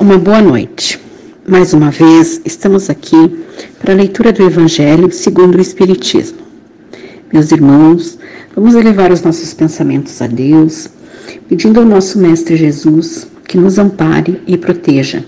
uma 0.00 0.16
boa 0.16 0.40
noite. 0.40 0.98
Mais 1.46 1.74
uma 1.74 1.90
vez, 1.90 2.40
estamos 2.46 2.88
aqui 2.88 3.44
para 3.78 3.92
a 3.92 3.96
leitura 3.96 4.32
do 4.32 4.42
Evangelho 4.42 5.12
segundo 5.12 5.58
o 5.58 5.60
Espiritismo. 5.60 6.38
Meus 7.30 7.52
irmãos, 7.52 8.18
vamos 8.56 8.74
elevar 8.74 9.12
os 9.12 9.20
nossos 9.20 9.52
pensamentos 9.52 10.22
a 10.22 10.26
Deus, 10.26 10.88
pedindo 11.50 11.80
ao 11.80 11.86
nosso 11.86 12.18
Mestre 12.18 12.56
Jesus 12.56 13.28
que 13.46 13.58
nos 13.58 13.78
ampare 13.78 14.40
e 14.46 14.56
proteja, 14.56 15.22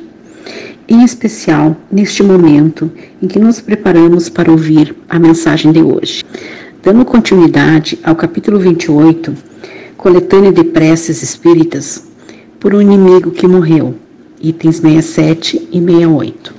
em 0.89 1.05
especial 1.05 1.77
neste 1.91 2.23
momento 2.23 2.91
em 3.21 3.29
que 3.29 3.39
nos 3.39 3.61
preparamos 3.61 4.31
para 4.31 4.51
ouvir 4.51 4.97
a 5.07 5.19
mensagem 5.19 5.71
de 5.71 5.83
hoje. 5.83 6.25
Dando 6.83 7.05
continuidade 7.05 7.99
ao 8.03 8.17
capítulo 8.17 8.59
28, 8.59 9.35
coletânea 9.99 10.51
de 10.51 10.65
preces 10.65 11.23
espíritas 11.23 12.07
por 12.59 12.75
um 12.75 12.81
inimigo 12.81 13.33
que 13.33 13.47
morreu 13.47 13.95
itens 14.43 14.77
67 14.77 15.69
e 15.71 15.81
68. 15.81 16.55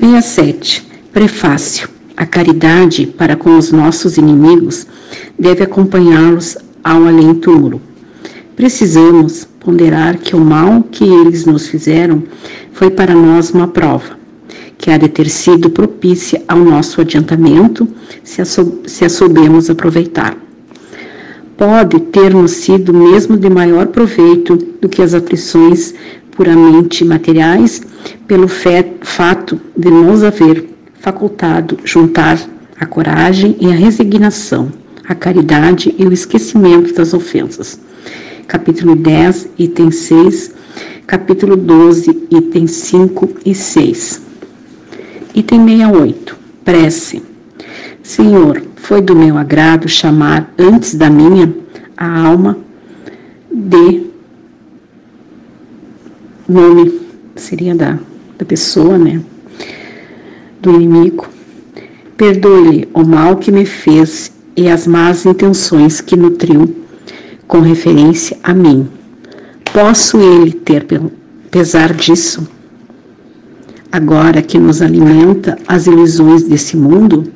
67. 0.00 0.86
Prefácio. 1.12 1.88
A 2.16 2.26
caridade 2.26 3.06
para 3.06 3.36
com 3.36 3.56
os 3.56 3.72
nossos 3.72 4.16
inimigos 4.16 4.86
deve 5.38 5.62
acompanhá-los 5.62 6.56
ao 6.82 7.06
além-túmulo. 7.06 7.80
Precisamos 8.54 9.48
ponderar 9.58 10.18
que 10.18 10.36
o 10.36 10.40
mal 10.40 10.82
que 10.90 11.04
eles 11.04 11.44
nos 11.44 11.66
fizeram 11.66 12.22
foi 12.72 12.90
para 12.90 13.14
nós 13.14 13.50
uma 13.50 13.66
prova, 13.66 14.16
que 14.76 14.90
há 14.90 14.96
de 14.98 15.08
ter 15.08 15.28
sido 15.28 15.70
propícia 15.70 16.42
ao 16.46 16.58
nosso 16.58 17.00
adiantamento, 17.00 17.88
se 18.22 18.42
a, 18.42 18.44
se 18.44 19.04
a 19.04 19.08
soubemos 19.08 19.68
aproveitar. 19.70 20.36
Pode 21.56 21.98
ter-nos 22.00 22.50
sido 22.52 22.92
mesmo 22.92 23.36
de 23.36 23.48
maior 23.48 23.86
proveito 23.86 24.56
do 24.80 24.88
que 24.88 25.00
as 25.00 25.14
aflições 25.14 25.94
puramente 26.34 27.04
materiais, 27.04 27.80
pelo 28.26 28.48
fato 28.48 29.60
de 29.76 29.90
nos 29.90 30.22
haver 30.22 30.68
facultado 31.00 31.78
juntar 31.84 32.38
a 32.78 32.86
coragem 32.86 33.56
e 33.60 33.66
a 33.66 33.74
resignação, 33.74 34.72
a 35.06 35.14
caridade 35.14 35.94
e 35.98 36.04
o 36.04 36.12
esquecimento 36.12 36.92
das 36.94 37.14
ofensas. 37.14 37.80
Capítulo 38.46 38.96
10, 38.96 39.48
item 39.58 39.90
6, 39.90 40.54
capítulo 41.06 41.56
12, 41.56 42.26
item 42.30 42.66
5 42.66 43.28
e 43.44 43.54
6. 43.54 44.22
Item 45.34 45.66
68. 45.66 46.36
Prece. 46.64 47.22
Senhor, 48.02 48.62
foi 48.76 49.00
do 49.00 49.14
meu 49.14 49.36
agrado 49.38 49.88
chamar 49.88 50.52
antes 50.58 50.94
da 50.94 51.08
minha 51.08 51.54
a 51.96 52.26
alma 52.26 52.58
de 53.50 54.13
nome 56.48 57.00
seria 57.36 57.74
da, 57.74 57.98
da 58.38 58.44
pessoa, 58.44 58.98
né? 58.98 59.20
Do 60.60 60.70
inimigo. 60.70 61.26
Perdoe-lhe 62.16 62.88
o 62.94 63.04
mal 63.04 63.36
que 63.36 63.50
me 63.50 63.64
fez 63.64 64.32
e 64.56 64.68
as 64.68 64.86
más 64.86 65.26
intenções 65.26 66.00
que 66.00 66.16
nutriu 66.16 66.74
com 67.46 67.60
referência 67.60 68.38
a 68.42 68.54
mim. 68.54 68.88
Posso 69.72 70.20
ele 70.20 70.52
ter 70.52 70.86
pesar 71.50 71.92
disso? 71.92 72.46
Agora 73.90 74.42
que 74.42 74.58
nos 74.58 74.82
alimenta 74.82 75.58
as 75.66 75.86
ilusões 75.86 76.44
desse 76.44 76.76
mundo, 76.76 77.32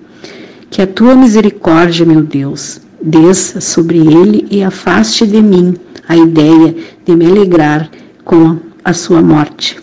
que 0.70 0.82
a 0.82 0.86
tua 0.86 1.14
misericórdia, 1.14 2.04
meu 2.04 2.22
Deus, 2.22 2.80
desça 3.00 3.60
sobre 3.60 3.98
ele 3.98 4.46
e 4.50 4.62
afaste 4.62 5.26
de 5.26 5.40
mim 5.40 5.74
a 6.08 6.16
ideia 6.16 6.74
de 7.04 7.16
me 7.16 7.26
alegrar 7.26 7.90
com 8.24 8.56
a 8.88 8.94
sua 8.94 9.20
morte. 9.20 9.78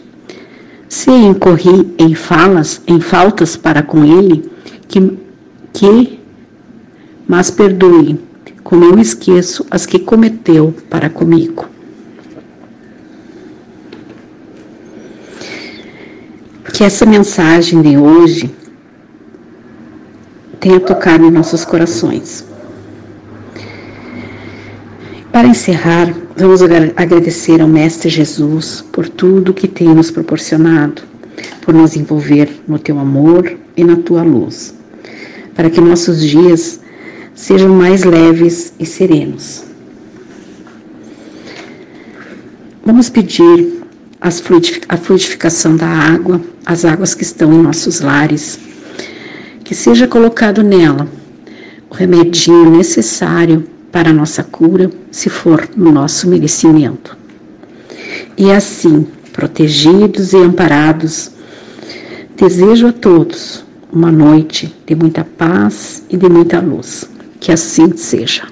Se 0.90 1.12
incorri 1.12 1.94
em 1.98 2.16
falas, 2.16 2.82
em 2.88 3.00
faltas 3.00 3.56
para 3.56 3.84
com 3.84 4.04
ele, 4.04 4.50
que, 4.88 5.18
que 5.72 6.20
mas 7.28 7.52
perdoe, 7.52 8.20
como 8.64 8.84
eu 8.84 8.98
esqueço 8.98 9.66
as 9.70 9.86
que 9.86 10.00
cometeu 10.00 10.74
para 10.90 11.10
comigo. 11.10 11.68
Que 16.74 16.84
essa 16.84 17.06
mensagem 17.06 17.82
de 17.82 17.98
hoje 17.98 18.54
tenha 20.60 20.80
tocado 20.80 21.26
em 21.26 21.32
nossos 21.32 21.64
corações. 21.64 22.46
Para 25.36 25.50
encerrar, 25.50 26.16
vamos 26.38 26.62
agradecer 26.96 27.60
ao 27.60 27.68
Mestre 27.68 28.08
Jesus 28.08 28.86
por 28.90 29.10
tudo 29.10 29.54
que 29.54 29.68
tem 29.68 29.90
nos 29.90 30.10
proporcionado, 30.10 31.02
por 31.62 31.74
nos 31.74 31.98
envolver 31.98 32.50
no 32.66 32.80
teu 32.80 32.98
amor 32.98 33.54
e 33.76 33.84
na 33.84 33.98
tua 33.98 34.24
luz, 34.24 34.74
para 35.54 35.70
que 35.70 35.82
nossos 35.82 36.22
dias 36.22 36.80
sejam 37.34 37.76
mais 37.76 38.06
leves 38.06 38.74
e 38.80 38.86
serenos. 38.86 39.66
Vamos 42.86 43.10
pedir 43.10 43.84
a 44.22 44.32
fluidificação 44.32 45.76
da 45.76 45.86
água, 45.86 46.40
as 46.66 46.86
águas 46.86 47.14
que 47.14 47.24
estão 47.24 47.52
em 47.52 47.62
nossos 47.62 48.00
lares, 48.00 48.58
que 49.66 49.76
seja 49.76 50.08
colocado 50.08 50.64
nela 50.64 51.10
o 51.90 51.94
remedinho 51.94 52.70
necessário 52.70 53.75
para 53.96 54.12
nossa 54.12 54.44
cura, 54.44 54.92
se 55.10 55.30
for 55.30 55.70
no 55.74 55.90
nosso 55.90 56.28
merecimento. 56.28 57.16
E 58.38 58.52
assim, 58.52 59.08
protegidos 59.32 60.34
e 60.34 60.38
amparados, 60.38 61.32
desejo 62.36 62.88
a 62.88 62.92
todos 62.92 63.64
uma 63.90 64.12
noite 64.12 64.76
de 64.86 64.94
muita 64.96 65.24
paz 65.24 66.04
e 66.10 66.18
de 66.18 66.28
muita 66.28 66.60
luz. 66.60 67.10
Que 67.40 67.54
assim 67.54 67.96
seja. 67.96 68.44